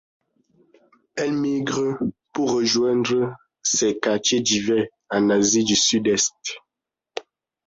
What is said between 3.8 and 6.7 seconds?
quartiers d'hiver en Asie du Sud-Est.